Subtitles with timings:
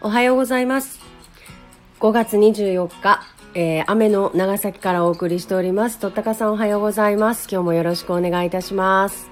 [0.00, 1.00] おはようございます。
[1.98, 3.20] 5月24日、
[3.54, 5.98] えー雨の長崎からお送りしております。
[5.98, 7.48] とったかさんおはようございます。
[7.50, 9.28] 今日もよろしくお願いいたします。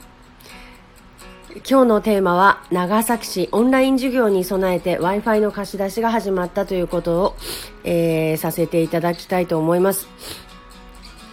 [1.70, 7.36] 今日のテーマは、長崎市オンライン授業に備えて Wi-Fi の貸し出しが始まったということを、
[7.84, 10.08] えーさせていただきたいと思います。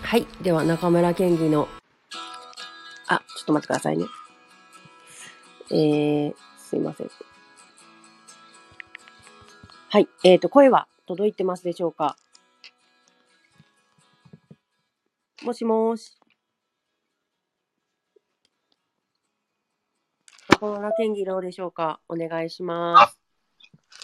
[0.03, 0.27] はい。
[0.43, 1.67] では、中村県議の、
[3.07, 4.05] あ、ちょっと待ってくださいね。
[5.71, 7.32] えー、すいません。
[9.93, 10.07] はい。
[10.23, 12.17] えっ、と、声は届いてますでしょうか？
[15.43, 16.17] もしもーし。
[20.49, 21.99] 中村県議どうでしょうか？
[22.09, 23.19] お願いします。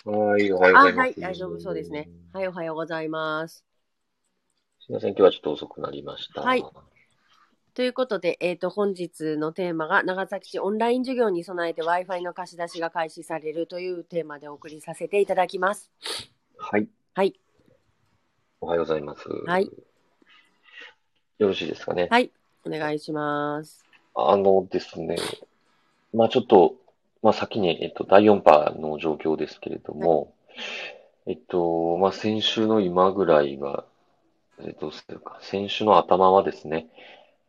[0.06, 0.98] はい、おはようごあ、ざいます。
[1.00, 1.16] はい。
[1.18, 2.08] 大丈夫そうですね。
[2.34, 3.66] はい、おはようございます。
[4.82, 6.44] すみません、今日はちょっと遅くなりました。
[6.44, 6.64] はい
[7.80, 15.90] ということで、えっ、と、本日のテーマが、長崎市オンライン授業に備えて Wi-Fi の貸し出しが開始されるというテーマでお送りさせていただきます。
[16.58, 17.40] はい、はい。
[18.60, 19.30] おはようございます。
[19.30, 19.72] はい。
[21.38, 22.10] よろしいですかね？
[22.12, 22.32] はい。
[22.66, 23.86] お願いします。
[24.14, 25.16] あのですね、
[26.14, 26.76] まあちょっと、
[27.24, 30.34] まあ先に、えっと、第4波の状況ですけれども、
[31.28, 33.86] えっと、まあ先週の今ぐらいは、
[34.60, 34.92] えっと、
[35.40, 36.90] 先週の頭はですね、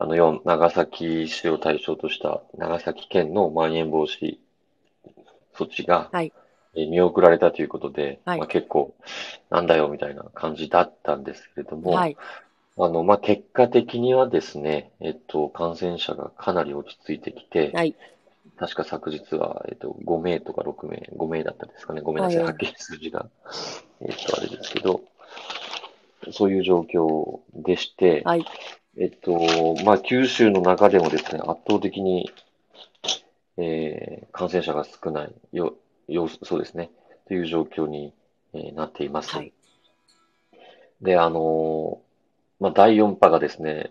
[0.01, 4.39] あの、4長崎市を対象とした長崎県のまん延防止
[5.55, 6.33] 措置が、はい
[6.75, 8.95] えー見送られたということで、はいまあ結構、
[9.51, 12.17] なんだよみたいな感じだったんですけれども、はい。
[12.79, 17.95] あの、まあ、結果的にはですね、えっと、感染者がかなり落ち着いてきて、はい。
[18.57, 22.01] 確か昨日は、えっと、5名とか6名、5名だったですかね。
[22.01, 23.29] ごめんなさい、はっきり数字が。
[24.01, 25.03] えっと、あれですけど、
[26.33, 28.47] そういう状況でして、はい。
[29.01, 32.31] えっと、まあ、九州の中でもですね、圧倒的に、
[33.57, 35.75] えー感染者が少ない、よ、
[36.07, 36.91] よ、そうですね、
[37.27, 38.13] という状況に、
[38.53, 39.35] えーなっています。
[39.35, 39.55] はい。
[41.01, 42.03] で、あの
[42.61, 43.91] まあ、第4波がですね、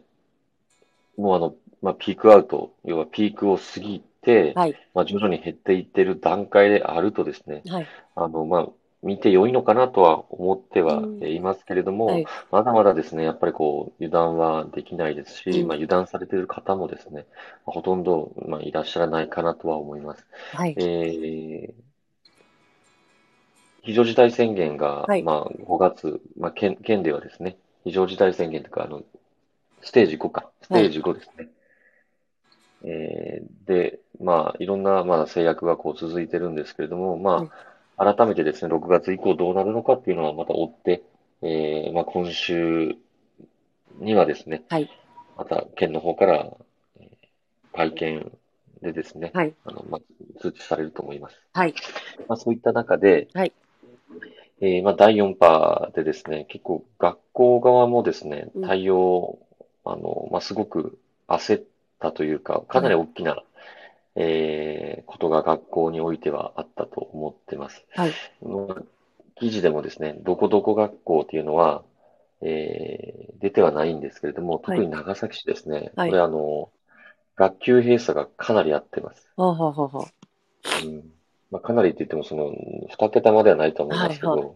[1.17, 4.75] もうあの、まあ、ピークアウト、要はピークを過ぎて、はい。
[4.93, 7.87] まあ、徐々に減っていってる段階であるとですね、はい。
[8.15, 8.67] あの、まあ、
[9.01, 12.25] 見て良いのかなとは思ってはうんいますけれども、はい。
[12.51, 17.25] まだまだですね、やっぱりこう、油断はできないですし、うんまあ、油断されている方もですね、
[17.65, 20.25] まあほとんど、まあ、いらっしゃらないかなとは思います。
[20.53, 20.75] はい。
[20.77, 21.89] えー
[23.81, 29.03] 非常事態宣言が、はいまあ、5月、まあ、県、県ではですね、非常事態宣言というか、あの、
[29.81, 31.47] ステージ5か、ステージ5ですね。
[32.83, 37.53] えーで、まあ、いろんな、まだ制約がこう続いてるんですけれども、まあ、
[37.99, 41.03] 改めてですね、6月以降どうなるのかっていうのはまた追って、
[41.41, 42.95] えーまあ、今週
[43.99, 44.89] にはですね、はい。
[45.37, 46.47] また県の方から、
[46.99, 47.29] えー
[47.71, 48.31] 会見
[48.81, 49.53] でですね、はい。
[49.63, 51.39] あの、まあ、通知されると思います。
[51.53, 51.75] はい。
[52.27, 53.53] まあ、そういった中で、はい
[54.61, 59.39] えーまあ、第4波でですね、結構学校側もですねうん、対応、
[59.85, 61.63] あの、まあ、すごく焦っ
[61.99, 63.41] たというか、かなり大きな、
[64.19, 67.83] えーことが学校においてはあったと思ってます。
[67.95, 68.11] はい。
[68.43, 68.77] の
[69.39, 71.83] 記事でもですね、どこどこ学校っていうのは、
[72.41, 76.69] えー出てはないんですけれども、特に長崎市ですね、はいこれあの、
[77.37, 79.29] 学級閉鎖がかなりあってます。
[79.37, 81.03] はあ、はあはあはあ、うん
[81.51, 82.51] まあ、かなりって言っても、その、
[82.89, 84.51] 二桁まではないと思いますけど、はい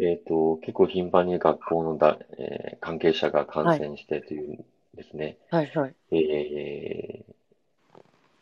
[0.00, 4.64] えっと、結構頻繁に学校のだ、えー関係者が感染してという
[4.94, 5.66] ですね、はい。
[5.74, 5.94] はい。
[6.12, 7.37] えー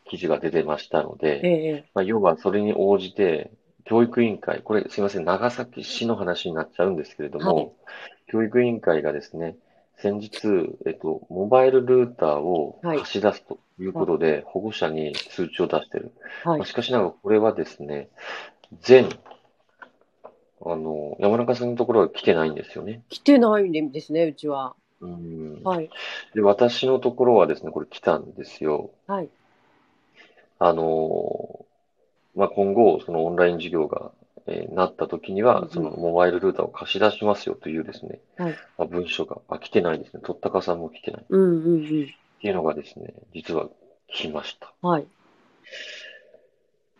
[0.09, 3.51] 記事が出てましたので、ええまあ、要はそれに応じて、
[3.85, 7.71] 教育委員会、これすいません、長崎市の話になっちゃうんですけれども、はい
[8.29, 9.55] 教育委員会がですね、
[9.99, 16.11] 先日、えっと、モバイルルーターをはい貸し出すということで、保護者に通知を出している。
[16.43, 16.67] はいまあ。
[16.67, 18.09] しかしながら、これはですね、
[18.81, 19.09] 全、
[20.65, 23.01] あの、山中さんのところは来てないんですよね。
[23.09, 24.75] 来てないんですね、うちは。
[24.99, 25.61] うん。
[25.63, 25.89] はい。
[26.33, 28.91] で、私のところはですね、これ来たんですよ。
[29.07, 29.29] はい。
[30.59, 31.65] あの、
[32.35, 34.11] まあ、今後、そのオンライン授業が、
[34.47, 38.51] えーなった時には、んそのモバイルルーターを貸し出しますよというですね、はい。
[38.77, 40.21] まあ、文書が、あ、来てないですね。
[40.23, 41.21] とったかさんも来てない。
[41.21, 41.87] っうんうんうん。
[42.39, 43.67] ていうのがですね、実は
[44.07, 44.73] 来ました。
[44.81, 45.07] はい。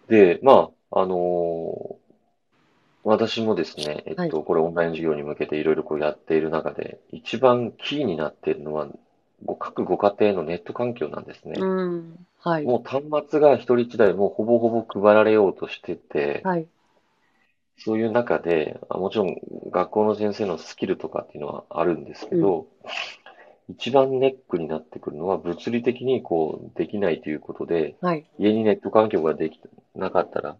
[0.09, 1.97] で、まあ、あの
[3.03, 8.87] 私もですね、えっはいと、これオンライン授業に向けていろいろこうやっている中で、一番キーになっているのは、
[9.45, 11.55] ご各ご家庭のネット環境なんですね。
[11.59, 12.27] うん。
[12.39, 12.63] はい。
[12.63, 16.67] もう端末が一人一台もうほぼほぼ配られようとしてて、はい。
[17.79, 19.35] そういう中で、あもちろん
[19.69, 22.65] 学校の先生のスキルとかっていうのはあるんですけど、
[23.69, 28.25] 一番ネックになってくるのは物理的にこうできないということで、はい。
[28.39, 29.59] 家にネット環境ができ
[29.95, 30.57] なかったら、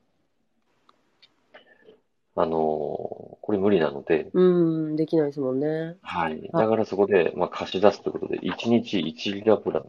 [2.39, 2.51] あの、
[3.41, 4.41] これ無理なので、う
[4.91, 5.95] ん、できないですもんね。
[6.03, 6.49] はい。
[6.53, 9.85] だからそこで、まあ、貸し出すということで、1日1ギガプラン、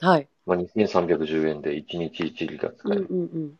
[0.00, 0.28] はい。
[0.46, 3.06] まあ、2310円で1日1ギガ使うんえる。
[3.10, 3.58] うんうん。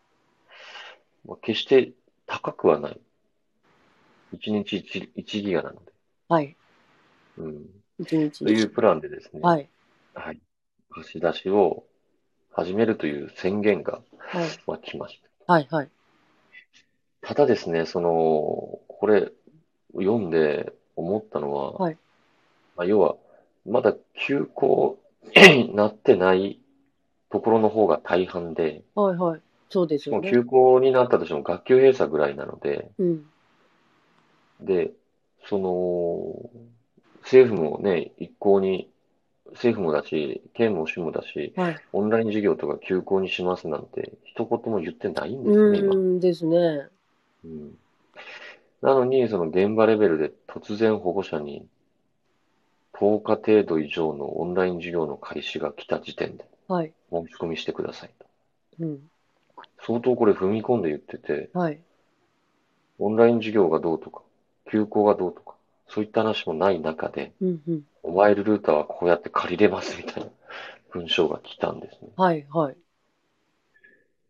[1.26, 1.90] まあ、決して
[2.26, 3.00] 高くはない。
[4.34, 5.92] 1日 1, 1ギガなので。
[6.28, 6.56] はい。
[7.38, 7.66] うん。
[7.98, 8.44] 一日。
[8.44, 9.68] というプランでですね、はい。
[10.14, 10.40] はい。
[10.90, 11.82] 貸し出しを
[12.52, 14.48] 始めるという宣言が、はい。
[14.68, 15.66] まあ、来ましはい。
[15.68, 15.90] はい。
[17.30, 17.34] た。
[17.36, 19.32] ただですね、その、これ、
[19.94, 21.98] 読んで思ったのは、はい
[22.76, 23.16] まあ、要は、
[23.66, 24.98] まだ休校
[25.36, 26.60] に なってない
[27.30, 29.16] ところの方が大半で、はい。
[29.16, 29.40] はい。
[29.68, 30.28] そうですしかよね。
[30.28, 33.26] も休校になったとしても学級閉鎖ぐらいなので、うん。
[34.60, 34.92] で、
[35.46, 36.50] その、
[37.22, 38.90] 政府もね、一向に、
[39.52, 41.76] 政府もだし、県も市もだし、はい。
[41.92, 45.94] オンライン授業とか休校にしますなんて、一言も言ってないんですよね、今。
[45.94, 46.88] うんですね。
[47.44, 47.78] うん
[48.82, 51.66] なのに、その現場レベルで突然保護者に、
[52.94, 56.92] 10日程度以上のオンライン授業の開始が来た時点ではい。
[57.10, 58.26] 申し込みしてくださいと。
[58.80, 59.00] うん。
[59.86, 61.80] 相当これ踏み込んで言ってて、はい。
[62.98, 64.22] オンライン授業がどうとか、
[64.70, 65.54] 休校がどうとか、
[65.88, 67.82] そういった話もない中で、うんうん。
[68.02, 70.30] モバイルルーターはこうやって借りれますみたいな
[70.90, 72.10] 文章が来たんですね。
[72.16, 72.46] はい。
[72.50, 72.76] はい。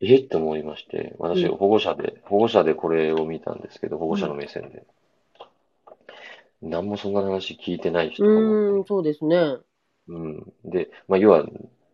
[0.00, 0.16] え？
[0.16, 4.84] って思いまして、私、うん保護者で、保護者でこれを見たんですけど、保護者の目線で。
[6.62, 9.56] 何もそんな話聞いてない人がうーん、そうですね。
[10.08, 10.52] うん。
[10.64, 11.44] で、まあ、要は、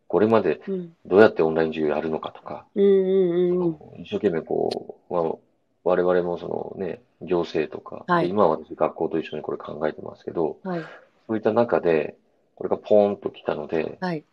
[0.09, 0.97] これまでうん。
[1.05, 3.61] どうやってオンライン授業やるのかとか、うんうん
[3.95, 4.03] うん。
[4.03, 5.33] 一生懸命こう、まあ、
[5.85, 10.83] 我々もそのね、行政とか、はいで今は私学校と一緒にこれ考えてますけど、はい。
[11.29, 12.17] そういった中で、
[12.57, 14.25] これがポーンと来たので、はい。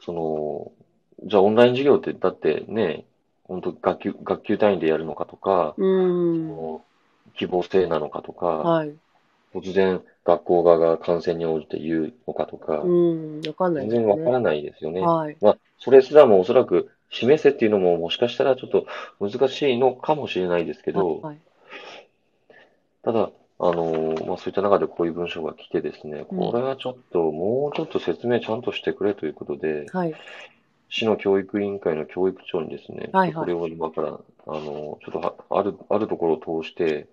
[0.00, 0.72] その、
[1.24, 3.04] じゃあオンライン授業ってだってね、
[3.44, 6.48] 本当学級、学級単位でやるのかとか、うーん。
[6.48, 6.84] その
[7.36, 8.94] 希望制なのかとか、はい。
[9.54, 13.48] 突然学校側が感染に応じて言うのかとかう、ーん。
[13.48, 14.06] わかんない全ですね。
[14.06, 15.00] 然わからないですよね。
[15.00, 15.36] はい。
[15.40, 18.86] まあ、それすらもおそらく示せっていうのももしかしたらちょっと
[19.20, 21.38] 難しいのかもしれないですけど、はい。
[23.02, 30.14] ただ、あのーまあ、そういった中でこういう文章が来てですね、うんこれはちょっと、もうちょっと説明ちゃんとしてくれということで、はい。
[30.90, 34.12] 市の教育委員会の教育長にですね、はいはいこれを今から、あ
[34.46, 37.06] のーちょっとはある、あるところを通して、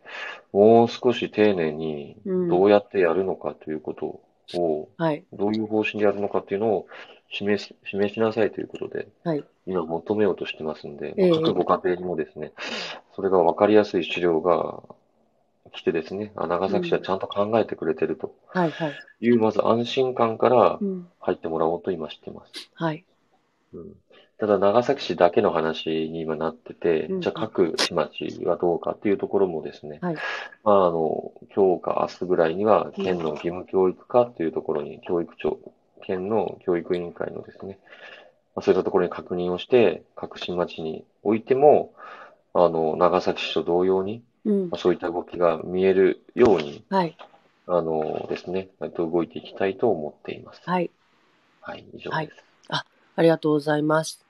[0.51, 4.21] もう少し丁寧にうんどうやってやるのかということ
[4.59, 5.23] を、はい。
[5.31, 6.87] どういう方針でやるのかっていうのを
[7.31, 9.43] 示し、示しなさいということで、はい。
[9.67, 12.53] 今求めようとしてますんで、各ご家庭にもですね、
[13.15, 14.81] それが分かりやすい資料が
[15.71, 18.71] 来てですね、あ長崎市はちゃんと考えてくれてるとはい。
[18.71, 18.93] はい。
[19.19, 21.07] いう、まず安心感からうん。
[21.19, 22.71] 入ってもらおうと今してます。
[22.73, 23.03] はい。
[23.73, 23.95] うん
[24.39, 30.15] ただ長崎市だけの話に今なっててうん、じゃあ各市町はどうかっていうところもですね、はい。
[30.63, 35.57] まあ、あの、今日か明日ぐらいには、県の義務教育課というところに、教育庁、
[36.03, 37.79] 県の教育委員会のですね、
[38.55, 41.95] まあ、そういったところに確認をして、各新町においても、
[42.53, 44.77] あの、長崎市と同様に、うんまあ。
[44.77, 47.17] そういった動きが見えるように、はい。
[47.65, 50.61] あのですね、えっと動いていきたいと思っています。
[50.63, 50.91] はい。
[51.59, 52.47] はい、以上はいです。
[53.17, 54.23] ありがとうございます。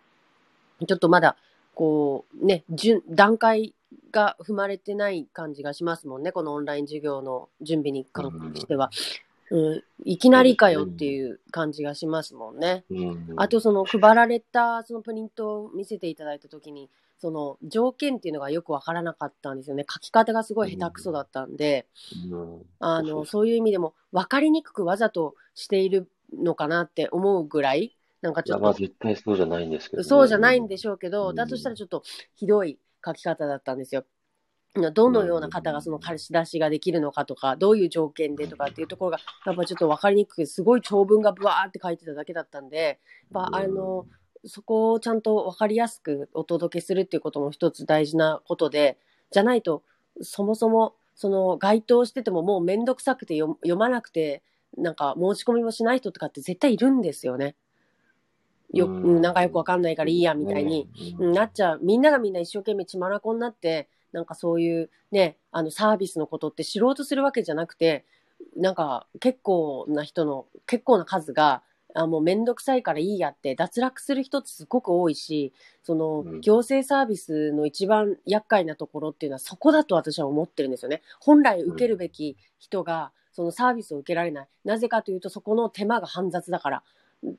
[0.88, 1.36] ちょっとまだ、
[1.76, 3.76] こう、ね、順、段階
[4.12, 6.32] が踏まれてない感じがしますもんね。
[6.32, 8.90] このオンライン授業の準備に関しては。
[9.50, 12.84] うん、いきなりかよっていう感じがしますもんね。
[12.90, 13.34] うん。
[13.36, 16.90] あとその配られたそのプリントを見せていただいたときに、
[17.20, 19.86] その条件っていうのがよくわからなかったんですよね。
[19.90, 21.88] 書き方がすごい下手くそだったんで、
[22.32, 30.08] うん、あの、そういう意味でも分かりにくくわざとしているのかなって思うぐらい、なんかちょっと、絶対そうじゃないんですけどね。
[30.08, 32.04] そうじゃないんでしょうけど、うんだとしたらちょっと
[32.36, 34.06] ひどい書き方だったんですよ。
[34.94, 43.00] どのような方がその貸し出しができるのかとか、どういう条件でとかっていうところが、やっぱちょっと分かりにくくて、すごい長文がブワーって書いてただけだったんで、
[43.34, 44.06] やっぱあの、
[44.46, 48.98] そこをちゃんと分かりやすくお届けするっていうことも一つ大事なことで、
[49.32, 49.84] じゃないと、
[50.22, 54.44] そもそも、その該当しててももうめんどくさくて読読まなくて、
[54.78, 57.56] なんか申し込みもしない人とかって絶対いるんですよね。
[58.74, 61.80] よ、なんかよくわかんないからいいやみたいに、なっちゃう。
[61.82, 68.06] みんながみんな一生懸命血まなこになって、なんかそういうね、あのサービスのことって知ろうとするわけじゃなくて、
[68.56, 71.64] なんか結構な人の、結構な数が、
[71.96, 81.02] あもうめんどくさいからいいやって脱落する人ってすごく多いし、そのうん行政サービスの一番厄介なところっていうのはそこだと私は思ってるんですよね。
[81.20, 84.48] 本来受けるべき人がそのサービスを受けられない。
[84.66, 86.84] なぜかというとそこの手間が煩雑だから。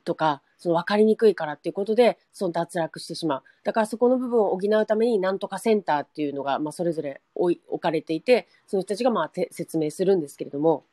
[0.03, 3.43] とか、その分かりにくいからっていうことで、その脱落してしまう。
[3.63, 10.83] だからそこの部分を補うために、なんとかセンターっていうのが、まあ、それぞれ置い置かれていて、その人たちがまあて説明するんですけれども、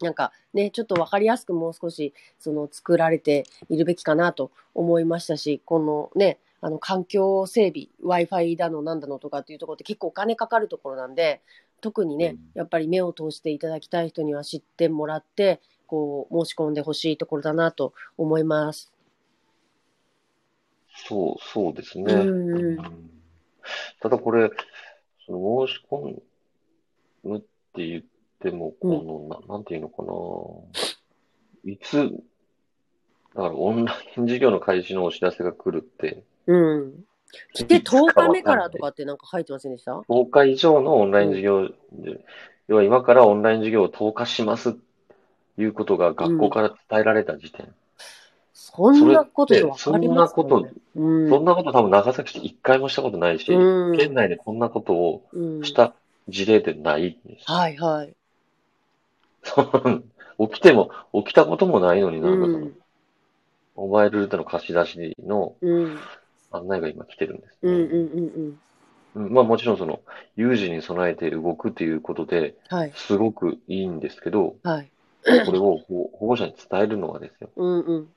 [0.00, 11.40] なんかね、ちょっと分かりやすくもう少し、その作られているべきかなと思いましたし、このね、あの環境整備、Wi-Fi だのなんだのとかっていうところって結構お金かかるところなんで、
[11.80, 18.92] 特にねうん、やっぱり目を通していただきたい人には知ってもらって、こう、申し込んでほしいところだなと思います。
[21.08, 22.14] そう、そうですね。
[22.14, 23.10] うんうんうん
[24.00, 24.50] ただこれ、
[25.26, 26.16] その申し込
[27.22, 28.02] むって言っ
[28.40, 31.70] ても、この、ななんていうのかな。
[31.70, 32.10] いつ、
[33.34, 37.04] だからオンライン授業の開始のお知らせが来るって、うん。
[37.52, 42.24] 来ていつか10日目からとかってなんか書いてませんでした？10日以上のオンライン授業で、
[42.66, 44.80] 要は今からオンライン授業を10日しますって
[45.62, 47.72] いうことが学校から伝えられた時点。
[48.52, 51.28] そんなことでわそかりますか、ね、そんなこと、うん。
[51.28, 55.94] そんなこと多分長崎市一回もしたことないし、うん県内でこんなことをうんした
[56.28, 57.50] 事例ってないんです。
[57.50, 58.14] はいはい。
[60.48, 62.76] 起きても、起きたこともないのになんかその、うん
[63.76, 65.98] モバイルルートの貸し出しのうん。
[66.52, 67.56] 案内が今来てるんですね。
[67.62, 68.60] うんうんうん
[69.14, 69.26] うん。
[69.26, 70.00] うんまあもちろんその、
[70.36, 72.92] 有事に備えて動くということで、はい。
[72.94, 74.90] すごくいいんですけど、はい。
[75.24, 77.50] これを保保護者に伝えるのはですよ。
[77.56, 78.08] うんうん。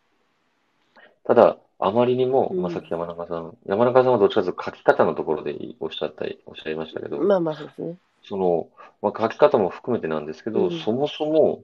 [1.26, 7.98] ただ、あまりにも、うんまあ、さっき山中さん、山中さんはどっちかというと書き方のところでおっしゃったり、おっしゃいましたけど、まあまあそうですね。
[8.24, 8.68] その、
[9.02, 11.62] まあ、書き方も含めてなんですけど、うんそもそも、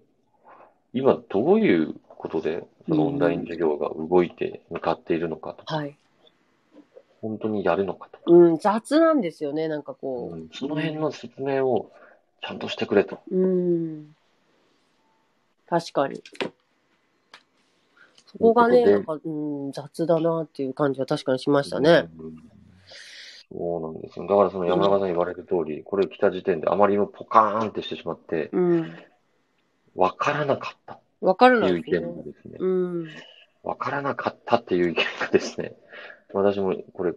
[0.93, 5.95] 今どういうことで、そのオンライン授業が動いて向かっているのかとか、はい。
[7.21, 11.91] 本当にやるのかとか、うん、雑なんですよね、なんかこうんその辺の説明を
[12.41, 13.19] ちゃんとしてくれと。
[13.31, 13.37] う。
[13.37, 14.15] うん。
[15.69, 16.21] 確かに。
[18.25, 22.09] そこがね、というんなか、うん、雑だなっていう感じは確かにしましたね。
[22.17, 22.49] うん
[23.51, 24.27] そうなんですよ。
[24.27, 28.95] だからその山中さん言われる通り、これ来た時点であまりにもポカーンってしてしまって、うん。
[29.95, 32.23] わからなかったわかるっていう意見が。
[32.23, 33.07] ですね、うん。
[33.63, 35.73] わからなかったっていう意見がですね、
[36.31, 37.13] 私もこれ、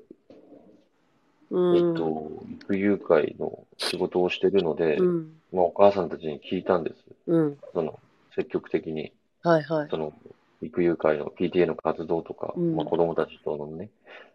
[1.51, 1.77] うん。
[1.77, 2.33] えっと、
[2.63, 5.33] 育友会の仕事をしてるので、うん。
[5.53, 6.97] まあ、お母さんたちに聞いたんです。
[7.27, 7.59] うん。
[7.75, 8.01] その、
[8.35, 9.13] 積極的に、
[9.43, 9.89] はいはい。
[9.91, 10.13] その、
[10.61, 13.91] 育友会の PTA の活動とか、うんまあ、子供たちとのね、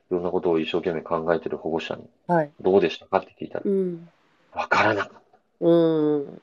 [0.10, 2.52] いろんなことを一生懸命考えてる保護者に、はい。
[2.62, 4.10] どうでしたかって聞いたら、うん。
[4.54, 5.66] わからなかった。
[5.66, 6.42] うん。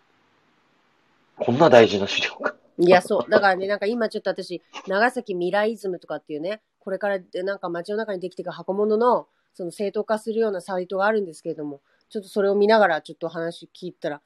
[1.38, 2.54] こんな大事な資料が。
[2.78, 3.30] いや、そう。
[3.30, 14.20] だからね、なんか今ちょっと私、長崎未来イズムとかっていうね、これからなんか街の中にできていく箱物の、その正当化するようなサイトがあるんですけれども、ちょっとそれを見ながらちょっと話聞いたら、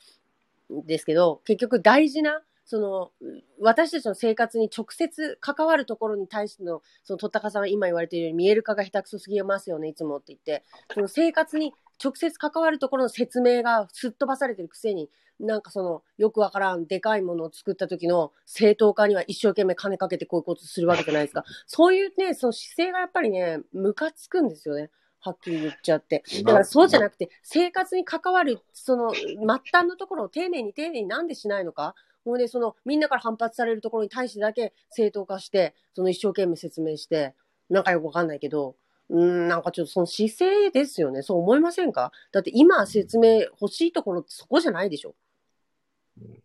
[0.70, 3.12] ですけど、結局大事な、その、
[3.58, 11.72] 私たちの生活に直接関わるところに対しての、その、とったかさんは今言われているように、見える化が下手くそすぎますよね、いつもって言って、その生活に
[12.04, 15.08] 直接関わるところの説明がすっ飛ばされてるくせに、
[15.40, 21.44] なんかその、よくわからん、でかいものを作った時の正当化には一生懸命金かけてこういうことするわけじゃないですか。
[21.66, 24.90] そういうね、その姿勢がやっぱりね、ムカつくんですよね。
[25.20, 26.22] はっきり言っちゃって。
[26.44, 29.34] だからそうじゃなくて、生活に関わる、その、末
[29.72, 31.94] 端のところを丁寧に丁寧になんでしないのか
[32.28, 37.34] もうね、その、みんなから反発されるところに対してだけ正当化して、その一生懸命説明して、
[37.70, 38.76] なんかよくわかんないけど、
[39.08, 41.22] うーん、なんかちょっとその姿勢ですよね。
[41.22, 42.12] そう思いませんか？
[42.32, 45.14] だって今説明欲しいところってそこじゃないでしょ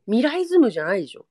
[0.06, 1.26] 未来ズムじゃないでしょ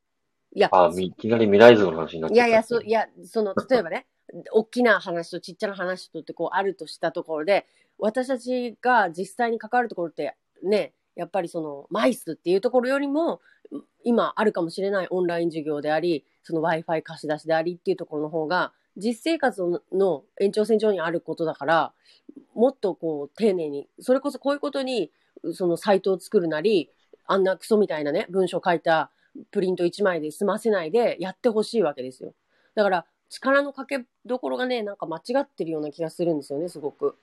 [0.54, 2.34] いや、あ、いきなり未来図の話になっちゃった。
[2.34, 4.06] いやいや、そう、いや、その、例えばね、
[4.52, 7.66] 大きな話とちっちゃな話とってこうあるとしたところで、
[7.98, 13.40] 私たちが実際に関わるところって、ね、やっぱりその、マイスっていうところよりも、
[14.04, 19.62] 今あるかもしれないオンライン授業であり、その Wi-Fi 貸し出しでありっていうところの方が、実生活
[19.92, 21.92] の延長線上にあることだから、
[22.54, 25.10] もっとこう、丁寧に、それこそこういうことに、
[25.54, 26.90] そのサイトを作るなり、
[27.26, 29.10] あんなクソみたいなね、文章書いた
[29.50, 32.34] プリント1枚で済ませないでやってほしいわけですよ。
[32.74, 37.16] だから、力のかけどころがね、なんか間違ってるような気がするんですよね、すごく。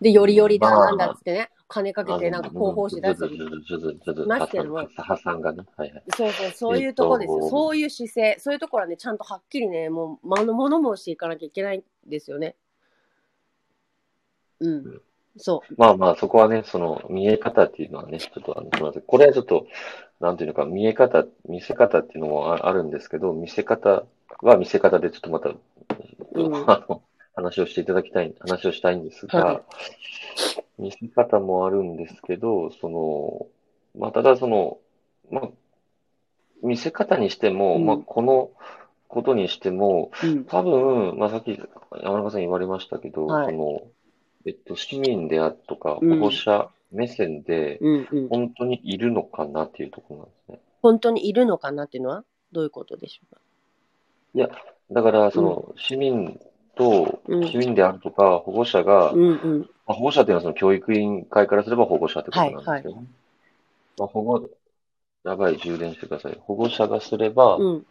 [0.00, 3.20] で、よりよりだなんだっつってね、金かけてなんか広報誌出す。
[3.20, 5.62] ずずずずずずますけども破産がね。
[5.76, 6.02] はいはい。
[6.16, 7.36] そうそう、そういうとこですよ。
[7.36, 12.56] えっとそういう姿勢、そういうところはね、ちゃんとはっきりね、もう、まのもの申していかなきゃいけないんですよね。
[14.58, 15.00] うん。
[15.36, 19.02] そまあまあ、そこはね、その、見え方っていうのはね、ちょっと、あの、すみません。
[19.02, 19.66] これはちょっと、
[20.18, 24.04] なんていうのか、見え方、見せ方っていうのもああるんですけど、見せ方
[24.42, 25.52] は見せ方でちょっとまた、う
[26.48, 27.02] んあの、
[27.36, 29.62] 話をしていただきたい、話をしたいんですが、はい
[30.80, 33.46] 見せ方もあるんですけど、その、
[33.98, 34.78] まあ、ただその、
[35.30, 35.48] まあ、
[36.62, 38.50] 見せ方にしても、うんまあ、この、
[39.08, 40.44] ことにしても、うん。
[40.44, 41.58] 多分、まあ、さっき
[42.00, 43.82] 山中さん言われましたけど、はいその、
[44.46, 48.28] えっと、市民であるとか、うん保護者目線で、うんうん。
[48.28, 50.60] 本当にいるのかなっていうところなんですね。
[50.80, 53.40] 本当にいるのかなっていうのはどういうことでしょうか？
[54.34, 54.48] いや、
[54.92, 56.40] だから、その、市民
[56.76, 59.70] と、うん市民であるとか、保護者が、うんうん。
[59.90, 63.02] まあ、保護者っていうのはその教育委員会からすれば保護者ってことなんですけど、
[63.98, 64.48] まあ、保護、
[65.24, 66.38] やばい、充電してください。
[66.40, 67.86] 保護者がすれば、うん。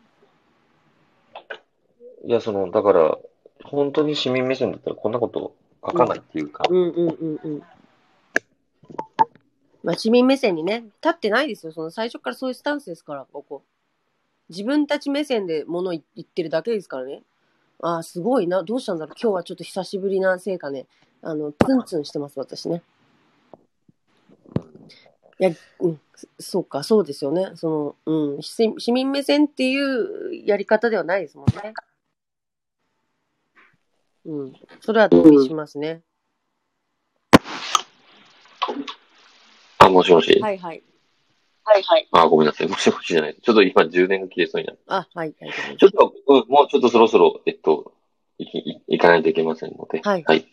[2.25, 3.17] いや、その、だから、
[3.65, 5.53] 本当に市民目線だったらこんなこと
[5.85, 7.63] 書かないっていうか、うんうんうんうん。
[9.83, 11.73] まあ、市民目線にね、立ってないですよ。
[11.73, 13.61] その最初からそういうスタンスですから、ここ。
[14.47, 17.23] 自分たち目線で物言ってるだけですからね。
[17.81, 18.63] ああ、すごいな。
[18.63, 19.15] どうしたんだろう。
[19.21, 20.85] 今日はちょっと久しぶりなせいかね。
[21.21, 22.81] あの、ツンツンしてます、私ね。
[25.39, 27.51] いや、うん、そそうか、そうですよね。
[27.55, 31.73] その、うん、市市民目線っていうやり方ではないですもんね。
[34.25, 36.01] うん、それは同意しますね。
[39.77, 40.39] あ、もしもし。
[40.41, 40.83] はいはい。
[41.63, 42.07] はいはい。
[42.11, 42.67] あ、ごめんなさい。
[42.67, 43.37] もしもしじゃない。
[43.41, 44.79] ちょっと今充電が切れそうになる。
[44.87, 47.93] あ、はい、大丈夫ですちょっと、うん、もうちょっとそろそろ、えっと、
[48.37, 50.01] いき、い行かないといけませんので。
[50.03, 50.45] はいはい。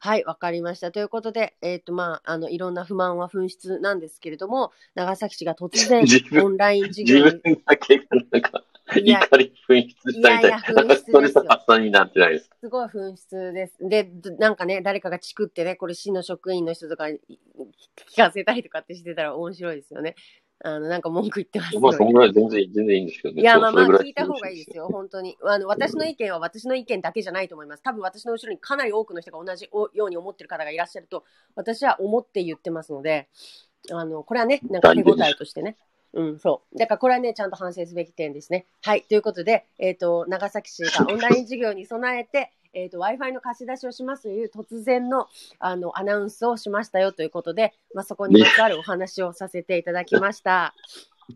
[0.00, 0.92] はい、わかりました。
[0.92, 6.04] ということで、えっ、と、まあ、あの、いろんな不満は噴出なんですけれども、長崎市が突然
[6.44, 8.64] オンライン授自業に、分だけがなんか、
[8.94, 12.50] 怒り噴出したみたいいやいや噴出ですよストレス発散になってないです。
[12.60, 13.76] すごい噴出です。
[13.80, 17.18] で、どなんかね、誰かがチクってね、これ市の職員の人とかに
[18.14, 20.14] 聞かせたりとかってしてたら面白いですよね。
[20.64, 23.42] あの、なんか文句言ってますよまあ、そねのぐらい全然、全然いいんですけどね。
[23.42, 25.36] いや、まあまあ、聞いた方がいいですよ、本当に。
[25.42, 27.82] あの、私の意見は私の意見だけじゃないと思います。
[27.82, 31.24] 多分私の後ろにかなり多くの人が同じように思ってる方がいらっしゃると、
[31.54, 33.28] 私は思って言ってますので、
[33.92, 35.76] あの、これはね、なんか手応えとしてね。
[36.14, 36.78] うん、そう。
[36.78, 38.66] だからこれはね、ちゃんと反省すべき点ですね。
[38.82, 39.02] はい。
[39.02, 45.28] ということで、えっ、と、長崎市がオンライン授業に備えて、えっ、と、Wi-Fi の貸し出しをしますという突然の、
[45.58, 50.74] あの、アナウンスをしましたよということで、まあ、そこにまつわるお話をさせていただきました。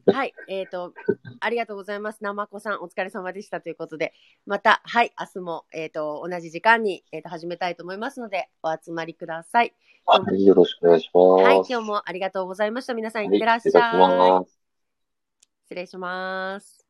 [0.06, 0.32] はい。
[0.48, 0.94] えっ、と、
[1.40, 2.24] ありがとうございます。
[2.24, 4.14] なまこさん、お疲れ様でしたということで、
[4.46, 9.74] また、はい、明日も、えっ、と、同じ時間に、えーと始めたいと思いますので、お集まりください。
[10.06, 11.44] はい、よろしくお願いします。
[11.44, 12.94] はい、今日もありがとうございました。
[12.94, 14.62] 皆さん、いってらっしはい失礼いい。
[15.64, 16.81] 失礼します。